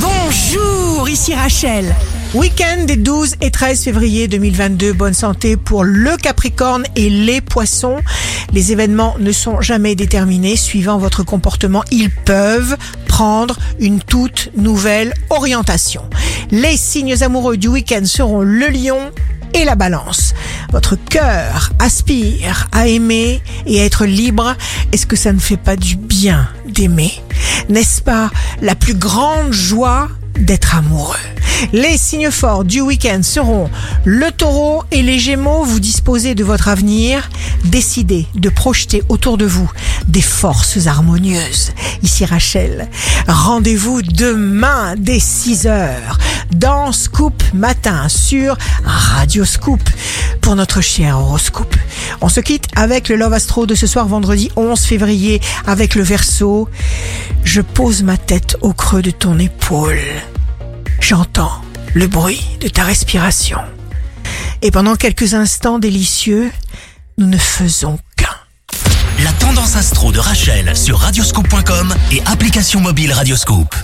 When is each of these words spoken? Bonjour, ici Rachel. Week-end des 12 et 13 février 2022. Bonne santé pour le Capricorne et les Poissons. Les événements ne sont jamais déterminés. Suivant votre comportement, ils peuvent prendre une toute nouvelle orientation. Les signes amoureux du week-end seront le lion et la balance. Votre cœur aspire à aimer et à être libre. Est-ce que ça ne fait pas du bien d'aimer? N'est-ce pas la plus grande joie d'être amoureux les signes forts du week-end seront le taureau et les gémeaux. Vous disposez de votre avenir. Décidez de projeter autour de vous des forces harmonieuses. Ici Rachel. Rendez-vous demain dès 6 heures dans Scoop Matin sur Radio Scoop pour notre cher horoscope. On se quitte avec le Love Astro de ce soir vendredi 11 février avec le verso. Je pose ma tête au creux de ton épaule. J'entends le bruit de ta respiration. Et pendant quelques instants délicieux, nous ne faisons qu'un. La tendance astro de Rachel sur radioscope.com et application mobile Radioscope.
Bonjour, 0.00 1.08
ici 1.08 1.34
Rachel. 1.34 1.94
Week-end 2.34 2.84
des 2.84 2.96
12 2.96 3.36
et 3.40 3.50
13 3.50 3.82
février 3.82 4.28
2022. 4.28 4.92
Bonne 4.92 5.14
santé 5.14 5.56
pour 5.56 5.82
le 5.82 6.16
Capricorne 6.16 6.84
et 6.94 7.10
les 7.10 7.40
Poissons. 7.40 7.96
Les 8.52 8.70
événements 8.70 9.16
ne 9.18 9.32
sont 9.32 9.60
jamais 9.60 9.94
déterminés. 9.94 10.56
Suivant 10.56 10.98
votre 10.98 11.22
comportement, 11.22 11.82
ils 11.90 12.10
peuvent 12.10 12.76
prendre 13.08 13.58
une 13.80 14.00
toute 14.00 14.50
nouvelle 14.56 15.14
orientation. 15.30 16.02
Les 16.50 16.76
signes 16.76 17.22
amoureux 17.22 17.56
du 17.56 17.68
week-end 17.68 18.04
seront 18.04 18.42
le 18.42 18.68
lion 18.68 18.98
et 19.54 19.64
la 19.64 19.74
balance. 19.74 20.34
Votre 20.70 20.96
cœur 20.96 21.70
aspire 21.78 22.68
à 22.72 22.86
aimer 22.86 23.40
et 23.66 23.80
à 23.80 23.84
être 23.84 24.04
libre. 24.04 24.54
Est-ce 24.92 25.06
que 25.06 25.16
ça 25.16 25.32
ne 25.32 25.38
fait 25.38 25.56
pas 25.56 25.76
du 25.76 25.96
bien 25.96 26.48
d'aimer? 26.68 27.12
N'est-ce 27.68 28.02
pas 28.02 28.30
la 28.62 28.74
plus 28.74 28.94
grande 28.94 29.52
joie 29.52 30.08
d'être 30.38 30.76
amoureux 30.76 31.16
les 31.72 31.98
signes 31.98 32.30
forts 32.30 32.64
du 32.64 32.80
week-end 32.80 33.20
seront 33.22 33.70
le 34.04 34.30
taureau 34.30 34.84
et 34.90 35.02
les 35.02 35.18
gémeaux. 35.18 35.64
Vous 35.64 35.80
disposez 35.80 36.34
de 36.34 36.44
votre 36.44 36.68
avenir. 36.68 37.28
Décidez 37.64 38.26
de 38.34 38.48
projeter 38.48 39.02
autour 39.08 39.38
de 39.38 39.44
vous 39.44 39.70
des 40.06 40.22
forces 40.22 40.86
harmonieuses. 40.86 41.72
Ici 42.02 42.24
Rachel. 42.24 42.88
Rendez-vous 43.26 44.02
demain 44.02 44.94
dès 44.96 45.18
6 45.18 45.66
heures 45.66 46.18
dans 46.54 46.92
Scoop 46.92 47.42
Matin 47.52 48.08
sur 48.08 48.56
Radio 48.84 49.44
Scoop 49.44 49.80
pour 50.40 50.56
notre 50.56 50.80
cher 50.80 51.18
horoscope. 51.18 51.74
On 52.20 52.28
se 52.28 52.40
quitte 52.40 52.64
avec 52.74 53.08
le 53.08 53.16
Love 53.16 53.34
Astro 53.34 53.66
de 53.66 53.74
ce 53.74 53.86
soir 53.86 54.06
vendredi 54.06 54.50
11 54.56 54.80
février 54.80 55.40
avec 55.66 55.94
le 55.94 56.02
verso. 56.02 56.68
Je 57.50 57.62
pose 57.62 58.02
ma 58.02 58.18
tête 58.18 58.58
au 58.60 58.74
creux 58.74 59.00
de 59.00 59.10
ton 59.10 59.38
épaule. 59.38 60.02
J'entends 61.00 61.62
le 61.94 62.06
bruit 62.06 62.44
de 62.60 62.68
ta 62.68 62.84
respiration. 62.84 63.56
Et 64.60 64.70
pendant 64.70 64.96
quelques 64.96 65.32
instants 65.32 65.78
délicieux, 65.78 66.52
nous 67.16 67.26
ne 67.26 67.38
faisons 67.38 67.98
qu'un. 68.18 68.36
La 69.24 69.32
tendance 69.32 69.76
astro 69.76 70.12
de 70.12 70.18
Rachel 70.18 70.76
sur 70.76 70.98
radioscope.com 70.98 71.94
et 72.12 72.20
application 72.26 72.80
mobile 72.80 73.14
Radioscope. 73.14 73.74